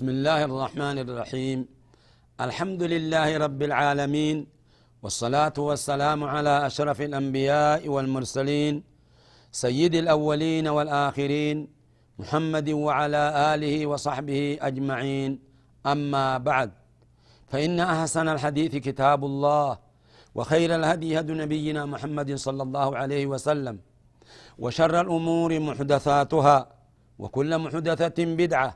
[0.00, 1.58] بسم الله الرحمن الرحيم.
[2.40, 4.36] الحمد لله رب العالمين
[5.04, 8.74] والصلاة والسلام على أشرف الأنبياء والمرسلين
[9.52, 11.68] سيد الأولين والآخرين
[12.16, 15.30] محمد وعلى آله وصحبه أجمعين.
[15.84, 16.70] أما بعد
[17.52, 19.78] فإن أحسن الحديث كتاب الله
[20.34, 23.76] وخير الهدي هدي نبينا محمد صلى الله عليه وسلم
[24.58, 26.58] وشر الأمور محدثاتها
[27.18, 28.70] وكل محدثة بدعة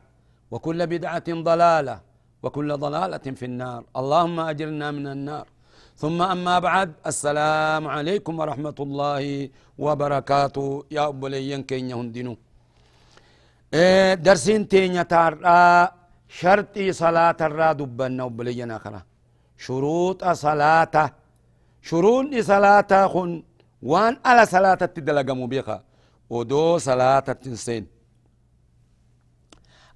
[0.50, 1.96] وكل بدعة ضلالة
[2.42, 3.80] وكل ضلالة في النار.
[4.00, 5.46] اللهم أجرنا من النار.
[5.96, 10.84] ثم أما بعد السلام عليكم ورحمة الله وبركاته.
[10.96, 12.34] يا أبوليين كين يهندنو.
[13.74, 15.92] إيه درسين تينيا تارا
[16.28, 19.00] شرطي صلاة الرا دبنا أبوليين آخرة.
[19.64, 20.96] شروط صلاة.
[21.82, 23.30] شروط صلاة خن
[23.82, 25.76] وان على صلاة تدلق مبيخة
[26.30, 27.93] ودو صلاة تنسين.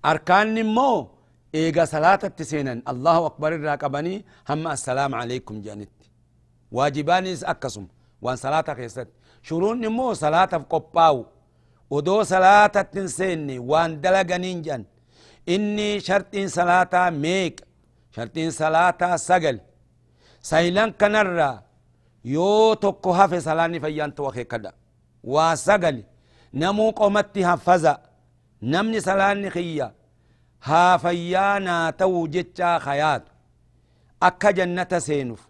[0.04, 1.08] أركان نمو
[1.54, 5.90] إيغا صلاة تسينن الله أكبر الراقباني هم السلام عليكم جانت.
[6.72, 7.86] واجباني أكسم.
[8.22, 9.08] وان صلاة خيست.
[9.42, 11.26] شرون نمو صلاة قباو.
[11.90, 13.58] ودو صلاة تنسيني.
[13.58, 14.84] وان دلغنين جان.
[15.48, 17.66] إني شرطين صلاة ميك.
[18.16, 19.60] شرطين صلاة سجل
[20.42, 21.62] سيلان كنرى.
[22.24, 24.72] يو تكو هفي صلاني فيان توخي كدا.
[25.24, 26.04] وسجل
[26.54, 28.07] نمو قومتي حفظا
[28.62, 29.86] namni salaanni kiyya
[30.68, 33.30] haa fayyaanaa ta'uu jechaa hayaatu
[34.28, 35.42] akka jannata seenuuf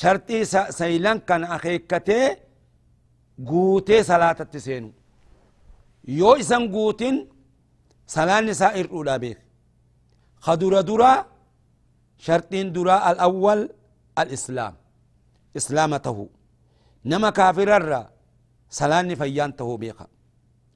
[0.00, 0.44] sharxii
[0.78, 2.26] saylan kana akeekkatee
[3.48, 4.90] guutee salaatatti seenu
[6.20, 7.16] yoo isan guutin
[8.14, 9.38] salaanni isaa irdhuudha beek
[10.44, 11.18] ka dura duraa
[12.26, 13.62] sharxiin duraa alawwal
[14.22, 14.74] alislaam
[15.58, 16.28] islaama tahuu
[17.10, 18.06] nama kaafirarraa
[18.78, 20.04] salaanni fayyaan tahuu beeka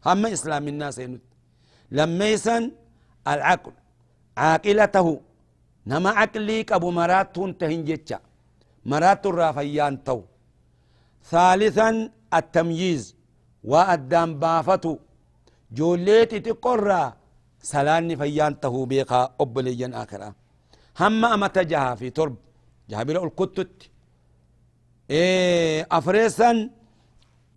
[0.06, 1.27] hamma islaaminaa seenutti
[1.96, 2.62] لميسن
[3.28, 3.72] العقل
[4.36, 5.20] عاقلته.
[5.86, 8.18] نما عقلي أبو مرات تهنجتشا
[8.86, 10.20] مرات الرافيان تو.
[11.30, 13.16] ثالثا التمييز.
[13.64, 14.98] والدم بافتو
[15.72, 17.12] جوليتي تقرى
[17.62, 20.32] سلاني فيان تهو بيقا أبليا آخرا
[21.00, 22.36] هم أما تجها في ترب.
[22.90, 23.90] جابر الكتت
[25.10, 26.70] إيه أفريسا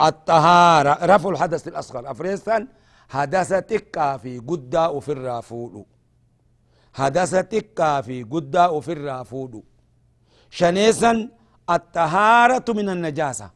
[0.02, 0.94] الطهارة.
[1.06, 2.12] رفع الحدث الأصغر.
[2.12, 2.68] أفريسا
[3.16, 5.86] هدس تكا في قدا في الرافود
[6.96, 9.64] هدس تكا في قدا في الرافود
[10.50, 11.30] شنيسا
[11.70, 13.50] الطهارة من النجاسة.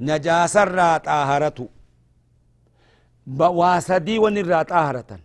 [0.00, 1.68] نجاسة را طهارة
[3.60, 5.20] واسدي ونرا طهارة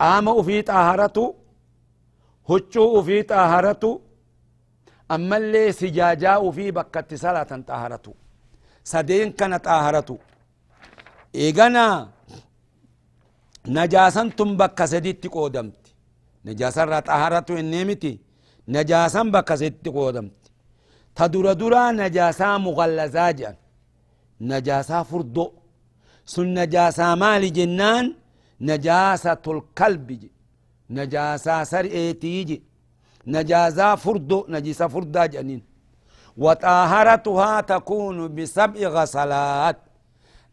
[0.00, 1.34] قام في طهارة
[2.50, 4.00] هجو في طهارة
[5.10, 8.06] أما اللي سجاجا في بكت صلاة طهارة
[8.84, 10.18] سدين كانت طهارة
[11.40, 11.86] إيغانا
[13.76, 15.84] نجاسان تم بكا سديت قودمت
[16.46, 18.12] نجاسان را طهارة النيمتي
[18.74, 20.42] نجاسان بكا سديت قودمت
[21.16, 23.56] تدور دورا نجاسا مغلزا جان
[24.50, 25.46] نجاسا فردو
[26.32, 28.06] سن نجاسا مالي جنان
[28.60, 30.30] نجاسة الكلب جي
[30.96, 32.62] نجاسا سرئتي جي
[33.34, 35.62] نجاسا فردو نجاسا فردا جنين
[36.36, 39.78] وطهارتها تكون بسبع غسلات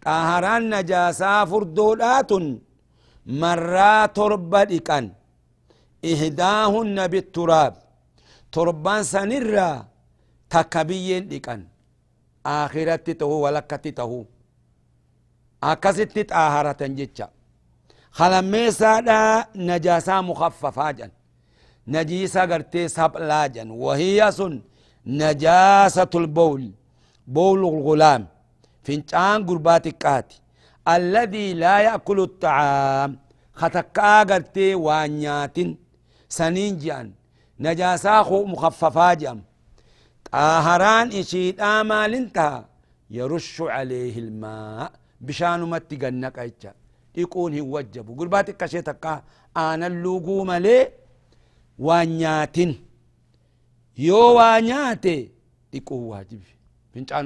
[0.05, 2.31] طهران نجاسا فردودات
[3.41, 5.05] مرا تربة ديكان
[6.11, 7.73] إهداهن بالتراب
[8.53, 9.69] تربان سنرا
[10.49, 11.61] تكبيين ديكان
[12.45, 14.23] آخرت تهو ولكت تهو
[15.63, 17.27] أكست طهارة جتشا
[18.17, 19.19] خلميسا دا
[19.69, 21.11] نجاسا مخففا جن
[21.93, 24.53] نجيسا قرتي سبلا جن وهي سن
[25.21, 26.63] نجاسة البول
[27.27, 28.23] بول الغلام
[28.89, 30.41] فنجان قربات كاتي
[30.95, 33.11] الذي لا يأكل الطعام
[33.61, 35.57] ختكا قرتي وانيات
[36.37, 37.07] سنين جان
[37.59, 39.39] نجاسا خو مخففا جام
[40.31, 42.61] طاهران إشيد آمال انتهى
[43.17, 44.91] يرش عليه الماء
[45.25, 46.73] بشانو متي قنق ايجا
[47.21, 49.05] يكون هو وجب قرباتك كشيتك
[49.57, 50.79] آنا اللوقو ملي
[51.85, 52.71] وانياتين
[53.97, 55.19] يو وانياتي
[55.77, 56.41] يكون واجب
[56.93, 57.25] فنجان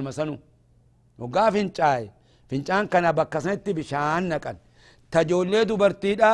[1.20, 2.04] مسنو وقا فنجاي
[2.50, 4.58] فنجان كان بكسنت بشان نقل
[5.12, 6.32] تجولي دبرتيدا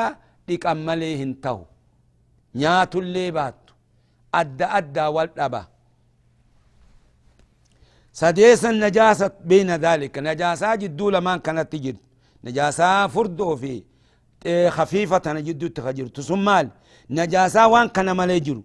[0.47, 1.59] ديك أمالي هنتو
[2.55, 3.73] نياتو اللي باتو
[4.39, 5.63] أدى أدى والأبا
[8.19, 11.97] سديسا نجاسة بين ذلك نجاسة جدو لما كانت تجد
[12.45, 13.73] نجاسة فردو في
[14.77, 16.67] خفيفة جدو تخجر تسمال
[17.09, 18.63] نجاسة وان كان مالي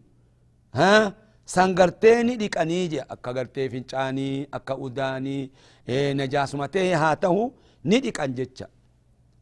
[0.74, 5.50] ها sangarteeni dhiqanii je akka gartee fincaanii akka udaanii
[6.20, 7.42] najaasumatee haa tahu
[7.84, 8.66] ni dhiqan jecha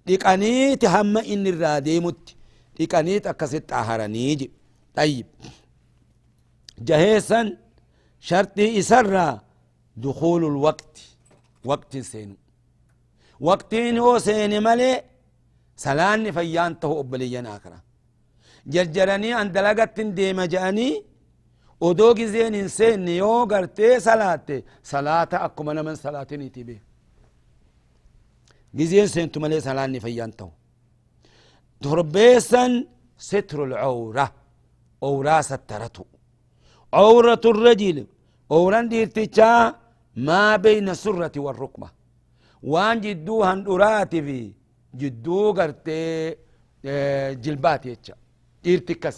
[0.07, 2.37] dhiqaniiti hamma inni irraa deemutti
[2.79, 4.49] dhiqaniiti akkasit xaharanii je
[4.97, 5.27] طيب
[6.79, 7.57] جهيسا
[8.21, 9.41] شرطي إسرى
[9.97, 10.95] دخول الوقت
[11.65, 12.37] وقت سين
[13.41, 15.03] وقتين هو سين ملي
[15.77, 17.79] سلاني فيانته أبليا آخرة
[18.67, 20.89] جرجرني أن دلقت ديم جاني
[21.89, 24.57] odoo gizeen hin seenne yoo gartee salaatte
[24.93, 26.77] salaata akkuma naman salaatiniti be
[28.79, 30.51] gizeen seentu malee salaanni fayyaan ta'u
[31.85, 32.73] torbeessan
[33.31, 34.27] ستر العورة
[35.09, 36.05] أورا سترته
[37.01, 37.99] عورة الرجل
[38.57, 39.51] أوران ديرتشا
[40.27, 41.89] ما بين السرة والركبة
[42.73, 44.39] وان جدو هندورات في
[45.01, 46.01] جدو قرتي
[47.45, 48.15] جلبات يتشا
[48.65, 49.17] ديرتكس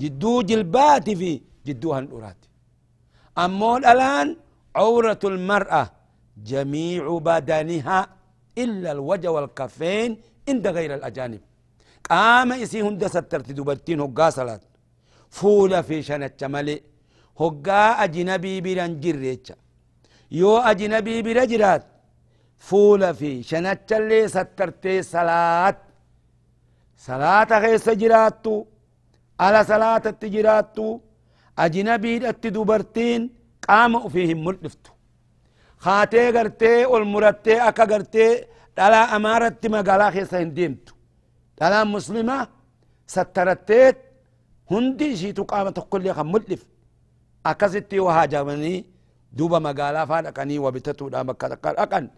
[0.00, 1.30] جدو جلبات في
[1.68, 2.40] جدوها الأورات
[3.44, 4.28] أمو الآن
[4.80, 5.84] عورة المرأة
[6.52, 7.98] جميع بدنها
[8.62, 10.10] إلا الوجه والكفين
[10.48, 11.40] عند غير الأجانب.
[12.10, 14.60] قام إسي هند سترت دبرتين هقا صلاة.
[15.38, 16.76] فولا في شنة ملي
[17.40, 19.48] هقا أجنبي بران جريتش.
[20.40, 21.84] يو أجنبي برجرات
[22.68, 25.76] فولا في شنة اللي سترتي صلاة.
[27.08, 28.56] صلاة غير سجراتو
[29.44, 30.88] على صلاة التجراتو
[31.64, 33.20] أجنبي التدوبرتين
[33.68, 34.84] قام فيهم ملفت.
[35.84, 38.44] خاتي غرتي والمرتي أكا غرتي
[38.76, 40.86] دلا أمارت مقالا خيسا هنديمت
[41.60, 42.48] دلا مسلمة
[43.06, 43.96] سترتيت
[44.70, 46.62] هندي شيتو قامت كل يخم ملف
[47.46, 48.74] أكستي وهاجمني
[49.32, 52.08] دوبا مقالا فادقني وبتتو دا مكة أكن.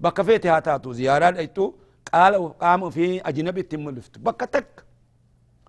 [0.00, 1.64] بكا فيتي هاتاتو زيارات ايتو
[2.12, 4.84] قال قام في أجنبي تملفت بكا تك.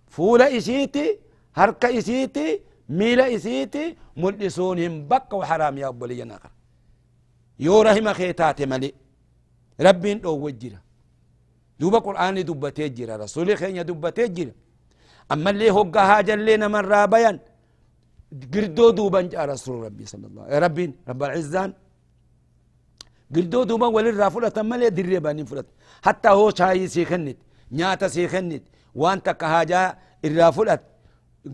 [0.07, 1.19] فولا إشيتي
[1.55, 6.51] هركا إشيتي ميلا إسيتي ملسونهم بك وحرام يا أبو لي ناخر
[7.65, 8.93] يو رحم خيتات ملي.
[9.81, 10.79] ربين دو وجرا
[11.79, 14.53] دوبا قرآن دبتي جرا رسولي خين دبتي جرا
[15.31, 17.39] أما اللي هو هاجا لنا من رابيا
[18.53, 21.73] قردو دوبا جاء رسول ربي صلى الله عليه ربي رب العزان.
[23.35, 25.67] قردو دوبا وللرافلة ملي دري بانين فلت
[26.01, 27.37] حتى هو شاي سيخنت
[27.71, 28.63] نياتا سيخنت.
[28.95, 30.79] وانت كهاجا الرافلة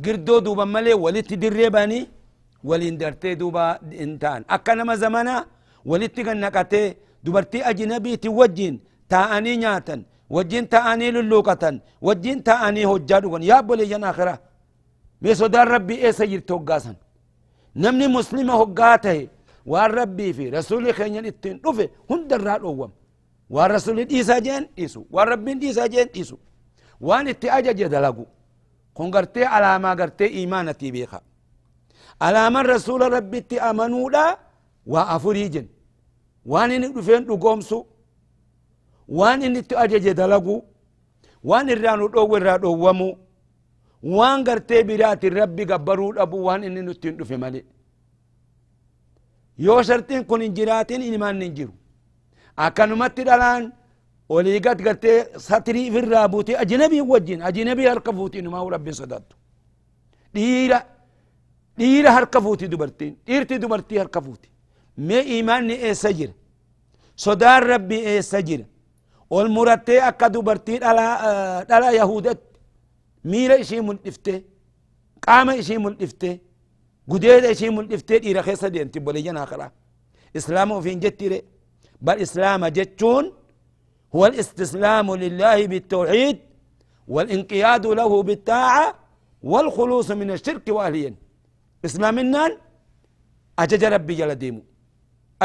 [0.03, 2.09] girdoo duuban malee walitti dirree banii
[2.63, 5.45] waliin dartee duuba hin ta'an akka nama zamana
[5.85, 13.63] walitti gannaqatee dubartii ajinabiiti wajjin taa'anii nyaatan wajjin taa'anii lulluuqatan wajjin taa'anii hojjaa dhugan yaa
[13.63, 14.37] boleeyyan akhiraa
[15.21, 16.95] mee sodaan rabbii eessa jirti hoggaasan
[17.75, 19.29] namni muslima hoggaa tahe
[19.71, 22.91] waan rabbii fi rasuulli keenyan ittiin dhufe hundarraa dhoowwam
[23.49, 26.39] waan rasuulli dhiisaa jeen dhiisu waan rabbiin dhiisaa jeen dhiisu
[28.97, 31.19] waan itti ajaje dalagu kun gartee alaamaa gartee iimaanatii beeka
[32.19, 34.23] alaaman rasuula rabbitti amanuudha
[34.93, 35.67] waa afurii jen
[36.51, 37.77] waan inni dhufeen dhugoomsu
[39.19, 40.55] waan inni itti ajaje dalagu
[41.43, 43.09] waan irraa nu dhoowwe irraa dhoowwamu
[44.17, 47.61] waan gartee biraatin rabbi gabbaruu dhabu waan inni nutti hin dhufe male
[54.29, 59.33] ولي قد قد ستري في الرابوتي أجنبي وجين أجنبي هركفوتي ما هو ربي صدات
[60.33, 60.79] ديرة
[61.77, 64.49] ديرة هركفوتي دبرتين ديرتي دبرتي هركفوتي
[64.97, 66.29] ما إيماني إيه سجر
[67.25, 68.61] صدار ربي إيه سجر
[69.29, 72.41] والمرتي أكا دبرتين على آه على يهودات
[73.25, 74.41] ميرا إشي من إفته
[75.27, 76.33] قام إشي من إفته
[77.09, 79.71] قديد إشي من إفته إيرا خيصة دي أنت بولي جنا خلا
[80.37, 81.41] إسلام وفين جتيري
[82.01, 83.25] بل إسلام جتون
[84.15, 86.37] هو الاستسلام لله بالتوحيد
[87.13, 88.87] والانقياد له بالطاعة
[89.51, 91.13] والخلوص من الشرك وأهلين
[91.87, 92.51] إسلام النان
[93.59, 94.61] أجج ربي جل ديمو.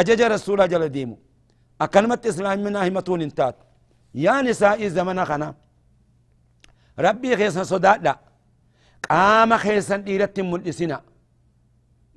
[0.01, 1.17] أجج رسول جل ديمو.
[1.85, 3.57] أكلمة إسلام منها همتون انتات
[4.25, 5.49] يا نساء زمن خنا.
[7.07, 8.15] ربي خيسا لا.
[9.11, 10.99] قام خيسا ديرت ملئسنا.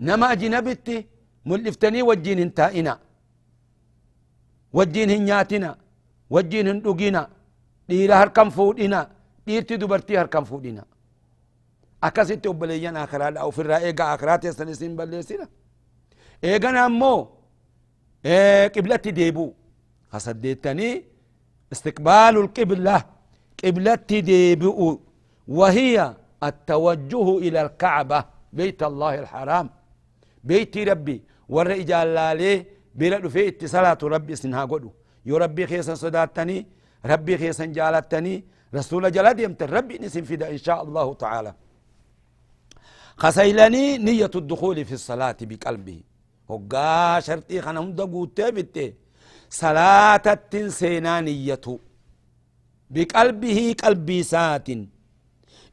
[0.07, 0.97] نما أجنبتي
[1.49, 2.93] ملئفتني وجين انتائنا.
[4.77, 5.71] وجين هنياتنا.
[6.33, 7.21] وجين هندوغينا
[7.89, 8.99] ديلا هر كم فودينا
[9.47, 10.83] ديرتي دوبرتي هر كم فودينا
[12.07, 15.47] اكاسي تو بلينا اخرا أو في رايغا اخرا تسنسين بلسينا
[16.43, 17.15] ايغنا مو
[18.25, 19.47] إيه قبلتي ديبو
[20.13, 20.89] حسديتني
[21.73, 22.97] استقبال القبلة
[23.63, 24.99] قبلتي ديبو
[25.57, 25.95] وهي
[26.49, 28.19] التوجه إلى الكعبة
[28.57, 29.67] بيت الله الحرام
[30.49, 31.17] بيت ربي
[31.53, 32.53] ورئجال لالي
[32.99, 34.91] بيرد في اتصالات ربي سنها قدو
[35.25, 36.67] يو ربي خيسا صداتني
[37.05, 38.43] ربي خيسا جالتني
[38.75, 41.53] رسول جلد يمتر ربي نسم فدا إن شاء الله تعالى.
[43.17, 45.99] خسيلني نية الدخول في الصلاة بقلبه
[46.49, 48.93] وقا شرطي خنا هم دقوت بيتي
[49.49, 51.79] صلاة سينا نيته
[52.89, 54.69] بقلبه قلبي سات.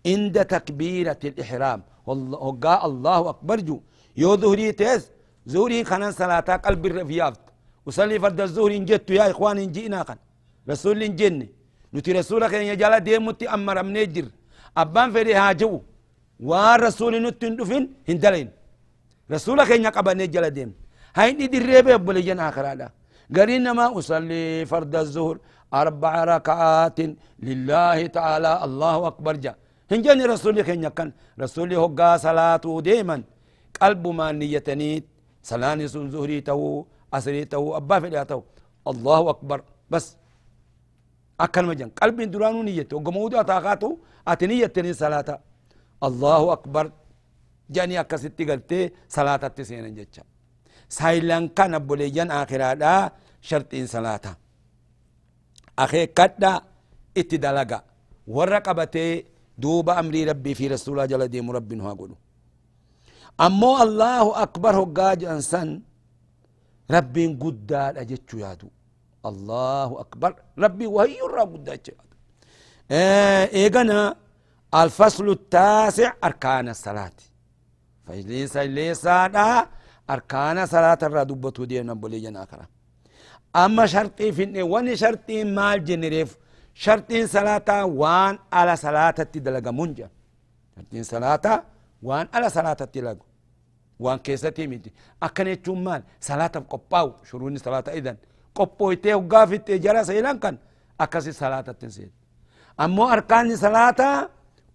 [0.07, 1.83] عند تكبيرة الإحرام.
[2.07, 3.81] وقا الله أكبر جو.
[4.17, 5.11] يو ظهري تيس
[5.49, 7.41] ظهري خنا صلاة قلب الرفيافت
[7.91, 10.19] وصلي فرد الظهر إن جدت يا إخوان إن جئنا خن
[10.71, 11.35] رسول إن جن
[11.95, 14.27] نتي رسولك إن يجالا ديمتي أمر أمنيجر
[14.83, 15.73] أبان فري هاجو
[16.51, 18.49] waan rasuuli nutti hin dhufin hin dalayin
[19.35, 20.75] rasuula keenya qabannee jala deemne
[21.19, 22.87] hayni dirree bee obboleeyyan akiraadha
[23.37, 25.37] gariin namaa usallii farda zuhur
[25.81, 27.11] arbaca raka'aatin
[27.49, 29.53] lillaahi ta'aalaa allahu akbar ja
[29.93, 33.23] hin jenne rasuuli keenya akkan rasuuli hoggaa salaatuu deeman
[33.79, 35.05] qalbumaan niyyataniit
[35.51, 36.43] salaani sun zuhurii
[38.05, 38.43] fedhaa ta'u
[38.91, 39.59] allahu akbar
[39.91, 40.17] bas
[41.45, 43.89] akkanuma jan qalbiin duraanuu niyyatte hoggama uduu ataakaatu
[44.27, 45.35] ati niyyattanii salaata
[46.09, 46.85] الله أكبر.
[47.71, 48.81] جاني أكستي قلتي
[49.17, 50.25] صلاة تسين جتشا.
[50.89, 53.13] سايلان كان بوليجان آخر هذا
[53.49, 54.25] شرطين صلاة
[55.79, 56.53] أخي كدا
[57.21, 57.79] اتدلقا
[58.27, 59.07] ورقبتي
[59.63, 61.93] دوب أمري ربي في رسول الله جل ديم ربي نها
[63.47, 65.69] أمو الله أكبر هو قاج أنسان.
[66.97, 68.69] ربي قد أجتشو يادو
[69.31, 70.33] الله أكبر
[70.65, 72.05] ربي وهي الرب قد أجتشو
[72.91, 74.01] إيه إيقنا
[74.83, 77.19] الفصل التاسع أركان الصلاة
[78.07, 79.05] فليس ليس
[80.15, 82.67] أركان صلاة الردبة دينا بولي جنا كرا
[83.65, 86.31] أما شرطي في وان شرطي مال جنريف
[86.85, 90.09] شرطين صلاة وان على صلاة تدلق منجا
[90.77, 91.47] شرطين صلاة
[92.03, 93.19] وان على صلاة تدلق
[94.01, 94.91] وان كيستي ميتي
[95.23, 96.03] أكنت مال.
[96.21, 98.17] صلاة قباو شروني صلاة إذن.
[98.55, 100.57] قبويتي وقافت جرى سيلان كان.
[101.01, 102.13] أكسي صلاة تنسيد
[102.81, 104.01] أمو أركان صلاة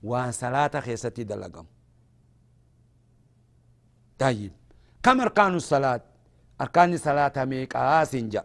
[0.04, 1.66] وان صلاة خيستي دلقم
[4.20, 4.52] طيب.
[5.04, 6.02] كم أركان الصلاة
[6.62, 8.44] أركان الصلاة ميقا سنجا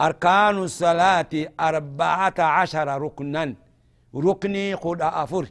[0.00, 3.54] أركان الصلاة أربعة عشر ركنا.
[4.14, 5.44] ركني قد أفر.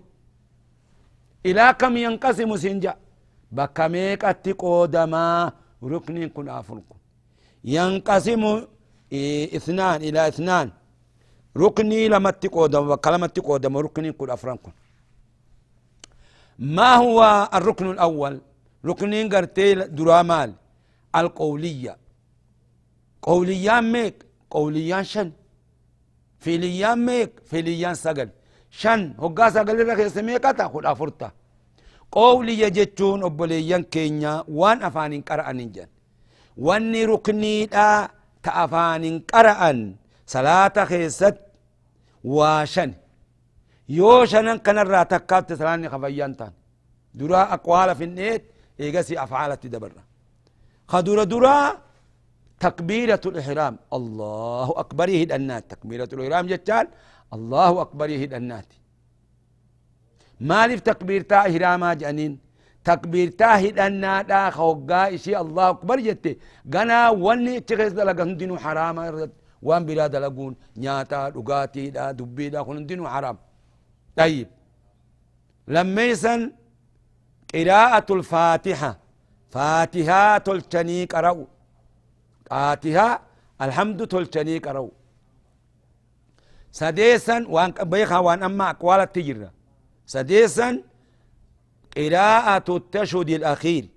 [1.46, 2.94] إلى كم ينقسم سنجا؟
[3.52, 4.24] بكميك
[4.62, 5.26] قدما
[5.84, 6.78] ركني قد أفر
[7.76, 8.44] ينقسم
[9.12, 10.68] إيه اثنان إلى اثنان
[11.58, 14.72] ركني لما تقودم وكلمة تقودم ركني قد أفرنكم
[16.60, 18.42] ما هو الركن الأول
[18.86, 20.54] ركنين قرتي درامال
[21.16, 21.98] القولية
[23.22, 25.32] قوليان ميك قوليان شن
[26.40, 28.30] فيليان ميك فيليان سقل
[28.70, 31.41] شن هقا سقل لك يسميك تاخد أفرطة
[32.18, 35.90] قولية جتون أبوليان كينيا وان أفانين قرأن جن
[36.66, 37.88] واني ركني دا
[38.46, 39.80] تأفانين قرأن
[40.34, 41.36] صلاة خيست
[42.36, 42.92] وشن
[43.98, 46.54] يو شنن كان الرا تكات تسلاني خفيان تان
[47.20, 48.44] درا أقوال في النيت
[48.80, 49.92] إيجاسي أفعال تدبر
[50.92, 51.58] خدورا درا
[52.66, 56.86] تكبيرة الإحرام الله أكبر يهد النات تكبيرة الإحرام جتال
[57.36, 58.70] الله أكبر يهد النات
[60.50, 62.34] مالف تكبير تا إحراما جانين.
[62.90, 66.34] تكبير تا هد النات خوغا إشي الله أكبر جتي
[66.74, 69.04] غنا وني اتخذ دلقا هندينو حراما
[69.68, 73.38] وان بلا دلقون نياتا دقاتي دا دبي دا هندينو حرام.
[74.18, 74.48] طيب.
[75.74, 76.36] لميسا
[77.54, 78.92] قراءة الفاتحة.
[79.54, 81.46] فاتحة تلتني قرأوا
[82.50, 83.10] فاتحة
[83.66, 84.94] الحمد تلتني قرأوا
[86.80, 89.50] سديسا وان بيخا وان أما اقوال التجرة
[90.06, 90.84] سديسا
[91.98, 93.90] قراءة التشهد الأخير.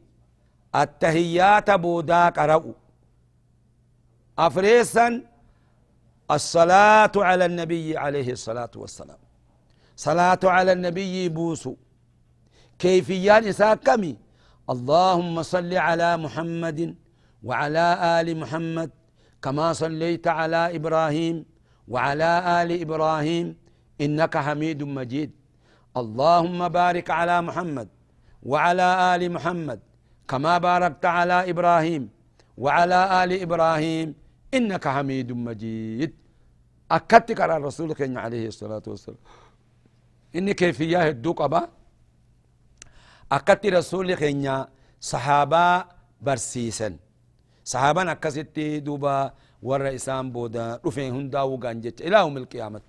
[0.74, 2.72] التهيات بودا قرأوا
[4.38, 5.22] أفريسا
[6.30, 9.18] الصلاة على النبي عليه الصلاة والسلام.
[9.96, 11.74] صلاة على النبي بوسو.
[12.78, 14.16] كيفيان إساكمي
[14.70, 16.94] اللهم صل على محمد
[17.42, 18.90] وعلى آل محمد
[19.42, 21.44] كما صليت على إبراهيم
[21.88, 23.56] وعلى آل إبراهيم
[24.00, 25.30] إنك حميد مجيد.
[26.02, 27.88] اللهم بارك على محمد
[28.42, 29.80] وعلى آل محمد
[30.28, 32.02] كما باركت على إبراهيم
[32.58, 34.14] وعلى آل إبراهيم.
[34.54, 36.12] إنك حميد مجيد.
[36.90, 39.18] أكدتك على الرسول عليه الصلاة والسلام.
[40.36, 41.68] إني كيفية الدوق أبا؟
[43.32, 44.68] أكت رسول خينيا
[45.00, 45.84] صحابة
[46.20, 46.96] برسيسا
[47.64, 49.32] صحابا أكستي دوبا
[49.62, 50.80] ورا إسام بودا.
[50.86, 52.80] رفين هندا وغان جيتش إلى يوم القيامة.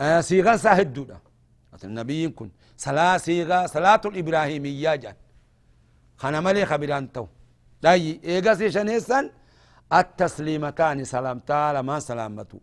[0.00, 1.18] آه سيغا ساهد دودا.
[1.84, 5.14] النبي كن صلاة سيغا صلاة الإبراهيمية جان.
[6.16, 7.26] خنا ملي خبران تو
[7.82, 9.30] داي إيغا سيشنيسان
[9.92, 12.58] التسليمتان سلامتا لما سلامتو.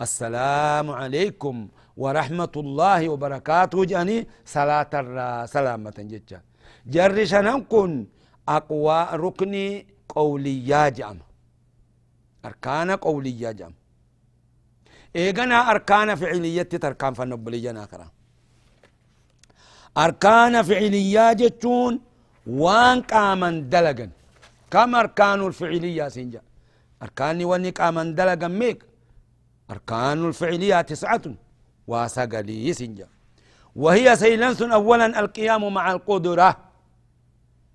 [0.00, 4.28] السلام عليكم ورحمة الله وبركاته جاني.
[4.44, 6.40] صلاة الرا سلامة جتشا.
[6.86, 8.06] جرشنا كن
[8.48, 11.18] أقوى ركني قوليا جام
[12.44, 13.74] أركان قوليا جام
[15.16, 18.08] إيغنا أركان فعلية تركان فنبليا ناخرا
[20.04, 21.94] أركان فعلية جتشون
[22.46, 24.10] وان قامن دلقن
[24.70, 26.42] كم أركان الفعلية سنجا
[27.02, 28.78] أركان واني قامن دلقن ميك
[29.70, 31.24] أركان الفعلية تسعة
[31.90, 33.06] واسقلي سنجا
[33.82, 36.50] وهي سيلنس أولا القيام مع القدرة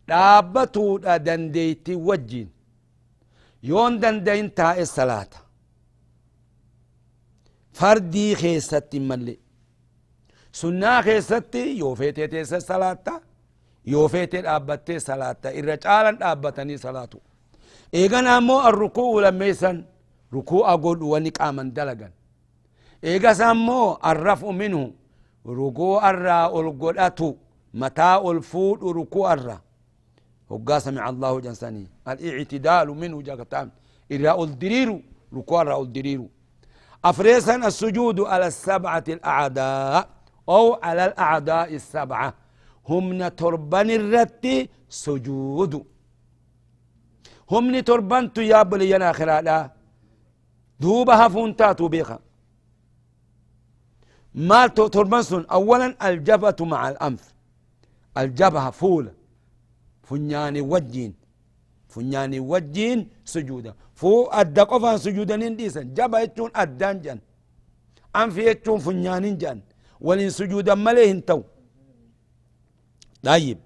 [0.08, 2.50] دابتو دنديتي وجين
[3.64, 4.48] يون دندين
[7.74, 9.38] fardii keessatti hin malle.
[10.52, 13.22] Sunnaa keessatti yoo feetee teessa salaatta
[13.86, 15.52] yoo feetee dhaabbattee salaatta.
[15.52, 17.22] Irra caalan dhaabbatanii salaatu.
[17.94, 19.86] Eegana ammoo arrukuu lammeessan
[20.32, 22.12] rukuu'a godhu wani qaaman dalagan.
[23.04, 24.94] Eegasa ammoo arrafu minhu
[25.46, 27.38] rukuu'arraa ol godhatu
[27.74, 29.60] mataa ol fuudhu rukuu'arra
[30.50, 33.72] hoggaa samica allahu jansanii al-ictidaalu minhu jakataan
[34.10, 36.30] irraa ol diriiru rukuu'arraa ol diriiru.
[37.06, 40.10] أفريسا السجود على السبعة الأعداء
[40.50, 42.34] أو على الأعداء السبعة.
[42.90, 45.86] هم تربان الرت سجود.
[47.52, 49.72] هم تربان تياب لينا خلالا.
[50.80, 52.20] دوبها فونتاتو بيخا.
[54.34, 57.34] ما تربان أولا الجبهة مع الأنف.
[58.18, 59.12] الجبهة فول.
[60.04, 61.19] فنياني وجين.
[61.94, 63.00] فنياني وجين
[63.34, 67.20] سجودا فو أدى قفا سجودا نديسا جبا يتون أدان جان
[68.22, 69.60] أنف يتون فنيانين جان
[70.06, 71.42] ولين سجودا مليهن تو
[73.24, 73.58] طيب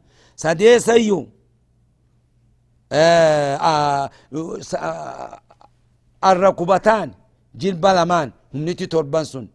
[0.44, 1.20] سدي سيو
[2.92, 4.10] آه آه
[4.76, 5.40] آه
[6.30, 7.10] الركبتان
[7.62, 9.48] جلب لمان هم نتي تربان سن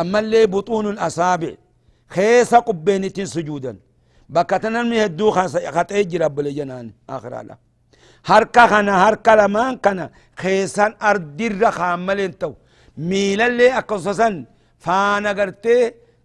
[0.00, 1.52] أما اللي بطون الأصابع
[2.14, 3.72] خيسا قبينتين سجودا
[4.34, 5.26] بكتنا مهدو
[5.76, 6.86] خطئ جرب لجنان
[7.16, 7.54] آخر على
[8.30, 10.06] هركا خنا هركا لمان كنا
[10.42, 12.52] خيسان أردر خاملين تو
[13.08, 14.30] ميلا اللي أقصصا
[14.84, 15.76] فانا قرتي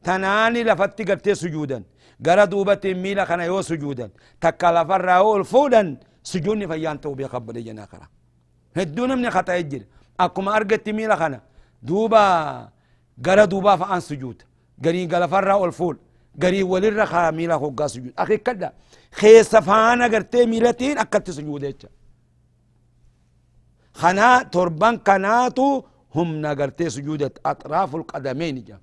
[0.05, 1.79] تناني لفتي قرتي سجودا
[2.25, 4.07] قرا دوبتي ميلا خنا يو سجودا
[4.41, 5.07] تكا لفر
[5.39, 5.81] الفودا
[6.31, 8.01] سجوني فيان تو بيقبل جنا آخر
[8.77, 9.85] هدو نمني خطأ يجري
[10.23, 11.39] أكما أرقت ميلا خنا
[11.87, 12.23] دوبا
[13.25, 14.39] قرا دوبا فان سجود
[14.83, 15.53] قري قال فرا
[16.35, 18.13] والفول قري ولر خا ميلا خوقا سجود.
[18.17, 18.73] أخي كدا
[19.11, 21.89] خيس فانا قرتي ميلتين أكت سجود إيجا
[23.93, 25.83] خنا تربان كناتو
[26.15, 28.79] هم نقرتي سجودة أطراف القدمين جا.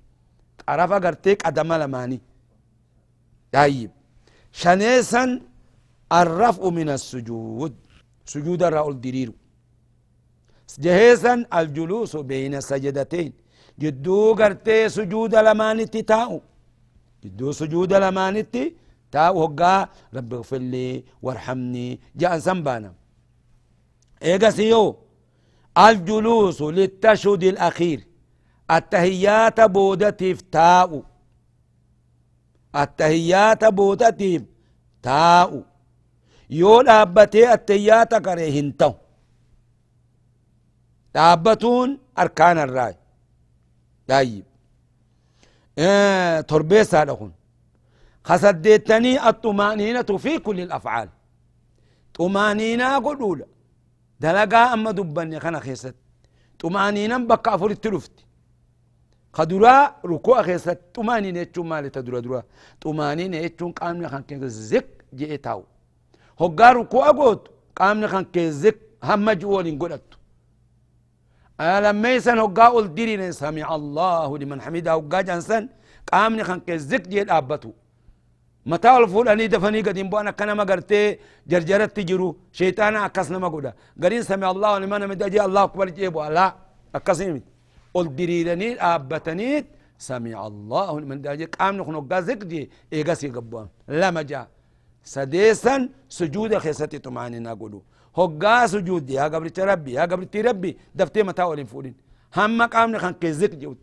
[0.67, 2.21] طرف قرتي قدم لماني.
[3.51, 3.91] طيب.
[4.51, 5.41] شنيسا
[6.11, 7.75] الرفع من السجود.
[8.25, 9.33] سجود الرأول ديريرو.
[10.79, 13.33] جهيزا الجلوس بين السجدتين
[13.79, 16.41] جدو قرتي سجود لمانتي تاو
[17.23, 18.75] جدو سجود لمانتي
[19.11, 22.93] تاو هقا رب اغفر لي وارحمني جاء سنبانا
[24.23, 24.97] ايقا سيو
[25.77, 27.99] الجلوس للتشهد الأخير
[28.71, 31.03] التهيات بودتيف تاو
[32.75, 34.43] التهيات بودتيف
[35.03, 35.63] تاو
[36.49, 38.93] يول أبتي التهيات كريهن تاو
[41.15, 42.95] دابتون أركان الراي
[44.07, 44.45] طيب
[46.41, 47.31] تربيسا لهم
[48.23, 51.09] خسدتني الطمأنينة في كل الأفعال.
[52.13, 53.45] طمأنينة قلولا
[54.19, 55.95] دلقا أما دبني خنا خيست.
[56.59, 58.11] طمأنينة بقى أفر التلفت
[59.33, 60.79] خدرا ركوع خيست.
[60.93, 62.43] طمأنينة يتشون مالي تدرا درا
[62.81, 65.63] طمأنينة يتشون قامنا خان كي زك جئتاو.
[66.39, 67.49] هقا ركوع قوت.
[67.75, 68.79] قامنا خان كي زك.
[69.03, 70.18] هم جوالين قلت
[71.59, 75.63] لما يسن هقا الديرين سمع الله لمن حمده هقا جانسن.
[76.11, 77.71] قامني خان كزك جيد أبتو.
[78.65, 82.37] متى الفول أني دفني قد ينبوانا كان ما قرتي جرجرت تجرو.
[82.51, 83.47] شيطانا أكسنا ما
[84.03, 85.27] قرين سمع الله لمن حمده.
[85.27, 86.55] جي الله أكبر جيبوا لا
[86.95, 87.43] أكسني
[87.97, 89.65] الديريني أبتنيت
[89.97, 92.19] سمع الله لمن داجي قامني خان هقا
[92.51, 94.47] جي إيقاسي قبوان لما جاء
[95.03, 97.81] سديسا سجود خيستي تماني نقولوا
[98.17, 101.95] هقا سجود يا قبرت ربي يا قبرت ربي دفتي متى ولين فولين
[102.37, 103.77] هم قامنا خان كزك جود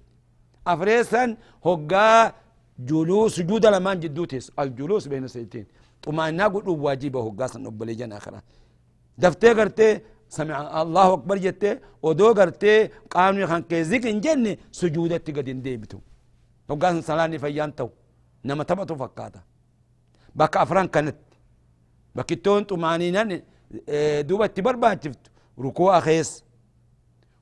[0.66, 1.36] أفريسا
[1.66, 2.32] هقا
[2.78, 5.66] جلوس سجود لما جدوتيس الجلوس بين السيدتين
[6.02, 8.42] طمأنينة قد واجبه قاسا نبلي جن آخرة
[9.18, 12.74] دفتي قرتي سمع الله أكبر جتي ودو قرتي
[13.14, 15.98] قانون خان كيزيك إن جنة سجودة قد انديبتو
[16.68, 17.88] وقاسا صلاني فيانتو
[18.44, 19.40] نما تبتو فكاتا
[20.38, 21.16] بك أفران كانت
[22.16, 23.42] بكتون طمأنينة
[24.28, 26.44] دوبا تبربا شفت ركوع خيس.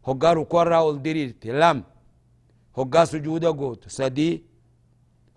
[0.07, 1.85] هقا ركوع راول ديرير تلام.
[2.79, 3.89] هقا سجودة قوت.
[3.89, 4.45] سدي.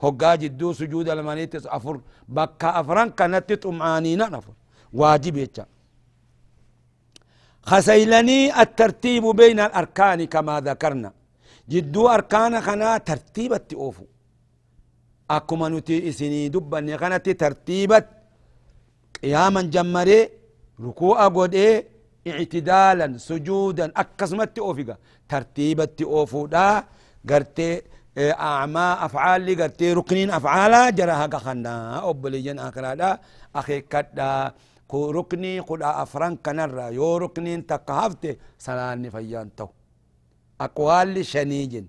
[0.04, 2.02] هقا جدو سجودة لمانيت أفر.
[2.28, 4.54] بكا أفران كانت طمأنينة نفر.
[4.94, 5.66] واجب يتشا.
[7.62, 11.14] خسيلني الترتيب بين الأركان كما ذكرنا.
[11.70, 14.06] جدو أركان خنا ترتيبة أوفو.
[15.32, 18.06] أكما نتي إسني دبا خنا ترتيبة
[19.24, 20.30] قياما جمري.
[20.86, 21.56] ركوع قد
[22.28, 23.86] اعتدالا سجودا.
[24.02, 24.96] أكسمت أوفيقا
[25.30, 26.84] ترتيبة أوفو دا.
[27.30, 27.82] قرتي
[28.18, 29.54] أعمى أفعال لي.
[29.62, 33.20] قرتي ركنين أفعالا جراها قخنا أبلي جن أكرادا
[33.56, 34.54] أخي كدا.
[34.88, 36.88] كو ركني قد أفران كنرا.
[36.98, 39.68] يو ركنين تقهفت سلاني فيانتو
[40.62, 41.86] أقوال شنيجن.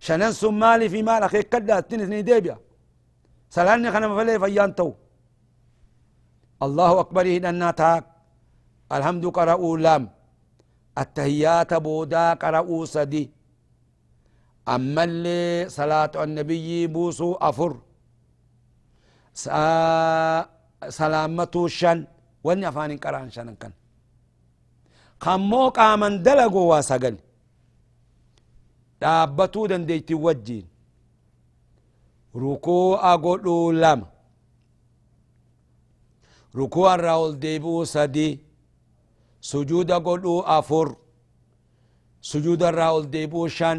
[0.00, 1.22] شنن سمالي في مال.
[1.22, 1.80] أخي كدا.
[1.80, 2.56] تنسني ديبيا.
[3.50, 4.90] سلاني خنا مفلي فيانتو
[6.66, 8.04] الله أكبر هنا تاك
[8.96, 10.04] الحمد قرأوا لام.
[11.02, 13.24] التهيات بودا قرأوا سدي.
[14.74, 17.72] أما اللي صلاة النبي بوسو أفر.
[20.98, 21.98] سلامتو شن.
[22.44, 23.72] واني أفاني قرأن شن كان.
[25.24, 27.16] خمو قامن دلقوا واسقل
[29.02, 30.66] dhaabbatuu dandeeyti wajjiin
[32.42, 34.06] rukuu agodhuu lama
[36.54, 38.32] rukuu irraa ol deebi'uu sadii
[39.50, 40.88] sujuuda godhuu afur
[42.30, 43.78] sujuuda irraa ol deebi'uu shan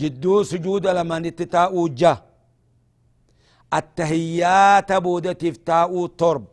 [0.00, 2.12] jidduu sujuuda lamanitti taa'uu ja
[3.78, 6.44] attahiyyaata boodatiif taa'uu torb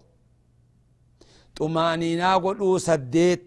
[1.58, 3.44] xumaaniinaa godhuu saddeet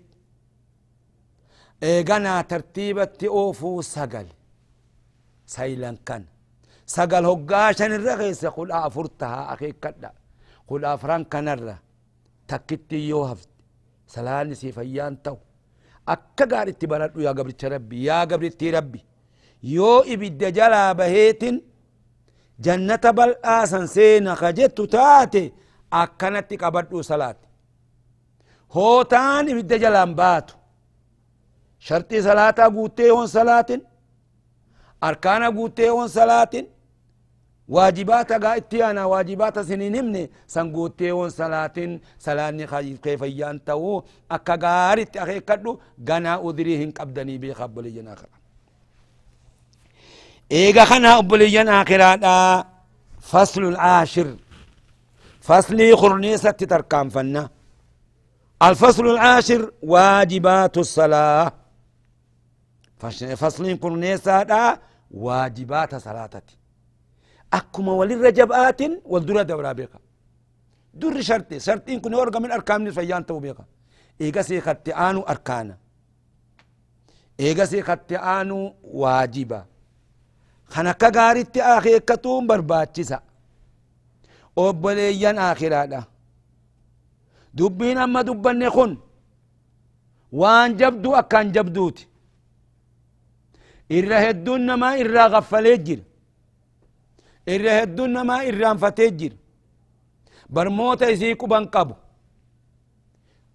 [1.90, 4.26] eeganaa tartiibatti oofuu sagal
[5.54, 6.22] saylan kan
[6.94, 8.48] sagal hoggaa shan irra keessa
[10.66, 11.78] kudha afur tahaa akeekkadha kudha afran kanarra
[12.46, 13.52] takkitti yoo hafte
[14.06, 15.38] salaanni si fayyaan ta'u
[16.06, 19.04] akka gaaritti baradhu yaa gabricha rabbi yaa gabrittii rabbi
[19.62, 21.62] yoo ibidda jalaa baheetin
[22.60, 25.52] jannata bal'aasan seena ka jettu taate
[25.90, 27.48] akkanatti qabadhu salaate
[28.74, 30.54] hootaan ibidda jalaan baatu
[31.78, 33.10] sharxii salaataa guuttee
[37.68, 42.66] itti aana waajibaata sinin himne san guuttee yoon salaatin salaanni
[43.02, 48.36] kee fayyaan ta'uu akka gaaritti akeekkadhu ganaa udirii hin qabdanii beeka obboleeyyan akira
[50.50, 52.34] eega kana obboleeyyan akiraadha
[53.30, 54.36] faslu العاشر
[55.40, 57.48] فصلي خرنيسة تركان
[58.62, 61.52] الفصل العاشر واجبات الصلاه
[63.36, 64.78] فصلين كن نيسا
[65.10, 66.56] واجبات صلاتتي
[67.58, 69.98] أكما ولي رجبات والدرة دورا بيقا.
[70.94, 71.60] در شرطي.
[71.60, 73.64] شرطين كن يورغا من أركان فيان تو بيقا.
[74.20, 75.76] إيغا سي خطي آنو أركانا.
[77.40, 79.64] إيغا سي خطي آنو واجبا.
[80.72, 83.20] خنكا غارتي آخي كتوم برباتشسا
[84.56, 86.00] aakiraadha
[87.58, 88.92] dubbiin amma dubbanne kun
[90.40, 92.08] waan jabdu akkaan jabduuti
[93.98, 96.04] irra hedduun namaa irraa gaffalee jira
[97.46, 99.36] irra hedduun namaa irraanfatee jira
[100.54, 101.94] barmoota isii quban qabu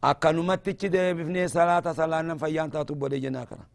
[0.10, 3.65] akkanumattichi deebifnee salaata salaannan fayyaan taatu bodhe jenaa kana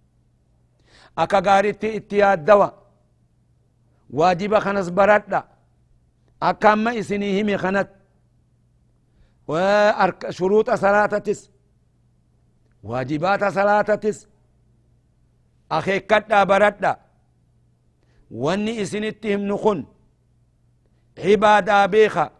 [1.22, 2.68] akka gaaritti itti yaaddawa
[4.18, 5.40] waajiba kanas baradha
[6.40, 7.90] akka amma isinii hime kanat
[10.36, 11.40] shuruuxa salaatatis
[12.88, 14.18] waajibaata salaatatis
[15.76, 16.92] akeekkadhaa baradha
[18.30, 19.80] wanni isinitti himnu kun
[21.22, 22.30] cibaadaa beeka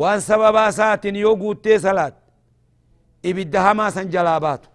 [0.00, 2.14] waan sababaa isaatiin yoo guuttee salaat
[3.22, 4.68] ibidda hamaa san jalaa baatu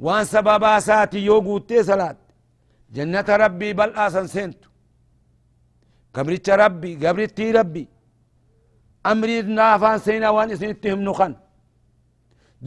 [0.00, 2.18] waan sababaa isaatiin yoo guuttee salaat
[2.94, 4.68] jannata rabbii bal'aa san seentu
[6.14, 7.88] gabricha rabbi gabrittii rabbi
[9.04, 11.36] amrii naafaan seenaa waan isinitti himnu kan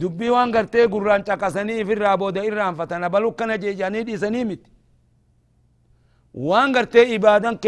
[0.00, 4.70] dubbii waan gartee gurraan caqasanii ifirraa booda irraanfatan abalu kana jeejanii dhiisanii miti
[6.34, 7.58] waan gartee ibaadan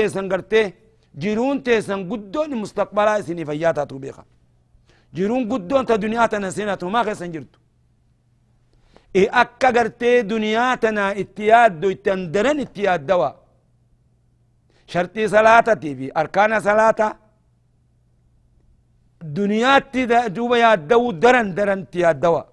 [1.20, 4.24] keessan gartee jiruun teessan guddoon mustaqbalaa isinii fayyaa taatu beeka
[5.14, 7.58] jiruun guddoon ta duniyaa tana seenatu maa keessan jirtu
[9.32, 13.36] akka gartee duniyaa tana itti yaaddo itti andaran itti yaaddawa
[14.86, 17.16] sharxii salaatatii fi arkaana salaata
[19.36, 22.46] duniyaatti duuba yaadda'uu daran daranti yaaddawa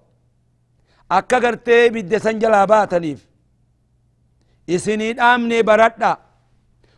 [1.10, 3.20] akka gartee bidde san jalaa baataniif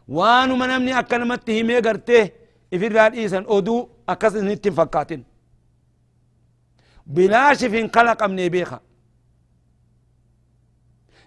[0.09, 2.33] baradha waanuma namni akka namatti himee gartee
[2.71, 5.25] ifirraa dhiisan oduu akkas isinitti hin fakkaatin
[7.15, 8.81] bilaashif hin kalaqamne beeka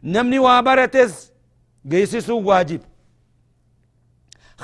[0.03, 1.31] namni waa barates
[1.89, 2.81] geessisuu waajib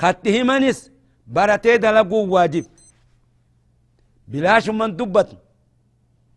[0.00, 0.90] khatti himanis
[1.26, 2.64] baratee dalaguu waajib
[4.30, 5.36] bilaashumman dubbatu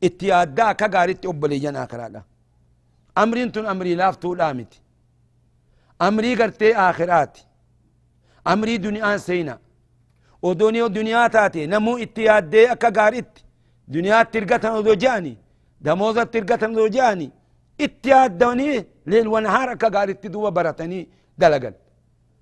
[0.02, 2.22] itti yaaddaa akka gaaritti obboleeyyan akiraadha
[3.16, 4.80] amriin tun amrii laaftuudhaa miti
[8.51, 9.53] amrii duniyaan seyna
[10.49, 13.41] odoni duniyaa taate namuu itti yaaddee akka gaaritti
[13.93, 15.33] duniyaatti irgatan odoo je'ani
[15.86, 17.27] damoozatti irgatan odoo je'ani
[17.86, 18.77] itti yaaddanii
[19.10, 21.03] leel wanahaar akka gaaritti duuba baratanii
[21.41, 21.75] dalagan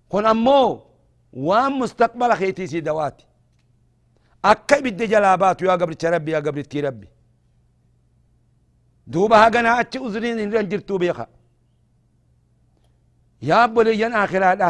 [0.10, 0.70] kun ammoo
[1.48, 3.26] waan mustaqbala keetii si dawaati
[4.52, 7.08] akka ibidde jalaa baatu yaa gabricha rabbi yaa gabrittii rabbi
[9.14, 11.28] duuba haganaa achi uzriin hin jirtuu beeka
[13.50, 14.70] yaa abboleeyyan aakiraadha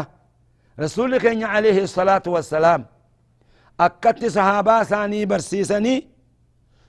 [0.80, 2.86] رسول كان عليه الصلاة والسلام.
[3.80, 5.96] أكت صحابة ساني برسيساني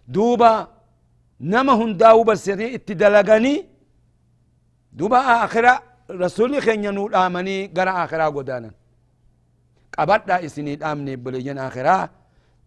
[0.08, 0.68] دوبا
[1.42, 3.66] نما هنداو برسيساني اتدلقاني
[4.94, 5.74] دوبا آخرة
[6.12, 8.72] رسول كان ينود آمني غرا آخرة قدانا
[9.98, 12.10] قبط دا إسني آمني بلجن آخرة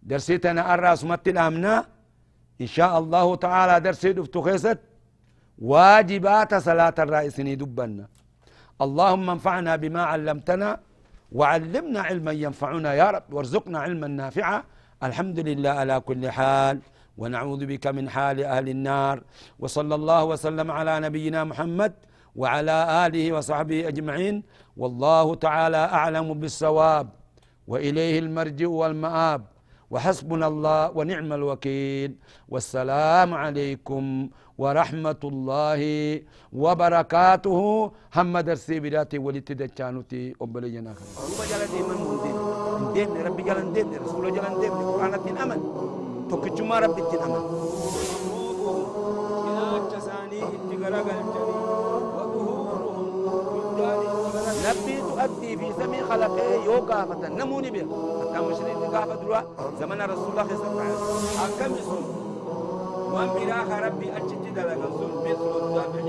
[0.02, 1.74] درسيتنا الرأس مت الآمنا
[2.60, 4.78] إن شاء الله تعالى درسي دفتخيست
[5.58, 8.06] واجبات صلاة الرأس دبنا.
[8.84, 10.70] اللهم انفعنا بما علمتنا.
[11.32, 14.62] وعلمنا علما ينفعنا يا رب وارزقنا علما نافعا.
[15.02, 16.80] الحمد لله على كل حال
[17.18, 19.22] ونعوذ بك من حال أهل النار.
[19.58, 21.92] وصلى الله وسلم على نبينا محمد
[22.36, 24.42] وعلى آله وصحبه أجمعين.
[24.76, 27.08] والله تعالى أعلم بالصواب
[27.66, 29.42] وإليه المرجع والمآب.
[29.90, 32.10] وحسبنا الله ونعم الوكيل.
[32.48, 34.04] والسلام عليكم
[34.58, 35.80] ورحمة الله
[36.52, 37.60] وبركاته.
[38.16, 42.36] هم درسي بداتي ولت دجانوتي أبلينا روبا جل ديما مندين
[42.94, 45.60] دين ربي جل دين رسول جل دين قرآن الدين أمن.
[46.30, 47.42] توكجما ربي الدين أمن.
[50.70, 50.86] نبي
[55.24, 59.40] أتي في زمي خلقه يوكا فتنموني به حتى مشرين تقاف دروا
[59.80, 61.38] زمن رسول الله صلى الله عليه وسلم.
[61.40, 62.04] حكم سن
[63.12, 66.06] وانبراخ ربي أجد لك سن مثل الذبح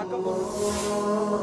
[0.00, 1.40] أكبر الله